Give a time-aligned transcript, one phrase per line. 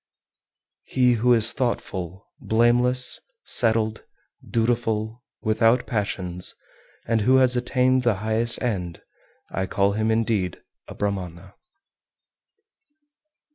[0.89, 0.93] 386.
[0.95, 4.03] He who is thoughtful, blameless, settled,
[4.43, 6.55] dutiful, without passions,
[7.05, 9.03] and who has attained the highest end, him
[9.51, 11.53] I call indeed a Brahmana.